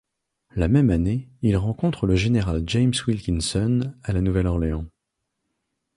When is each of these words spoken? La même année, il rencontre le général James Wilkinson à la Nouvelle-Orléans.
La 0.55 0.67
même 0.67 0.89
année, 0.89 1.29
il 1.43 1.55
rencontre 1.57 2.07
le 2.07 2.15
général 2.15 2.63
James 2.65 2.91
Wilkinson 3.07 3.93
à 4.01 4.11
la 4.13 4.21
Nouvelle-Orléans. 4.21 4.87